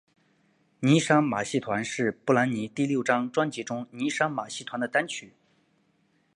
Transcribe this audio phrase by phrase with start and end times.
[0.79, 5.35] 妮裳马戏团是布兰妮第六张专辑中妮裳马戏团的单曲。